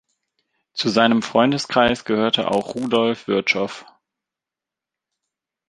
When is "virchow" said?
3.27-3.85